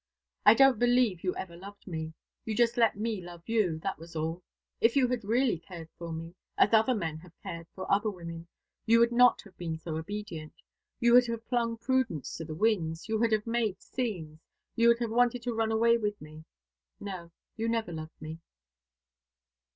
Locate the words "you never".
17.55-17.91